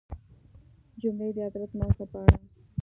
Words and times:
جملې 1.01 1.29
د 1.35 1.39
حضرت 1.47 1.71
محمد 1.77 1.97
ﷺ 2.05 2.11
په 2.11 2.17
اړه 2.23 2.37